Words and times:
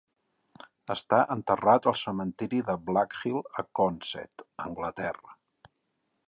Està 0.93 1.19
enterrat 1.35 1.89
al 1.91 1.97
cementeri 2.01 2.63
de 2.71 2.77
Blackhill 2.87 3.39
a 3.63 3.65
Consett, 3.81 4.47
Anglaterra. 4.65 5.37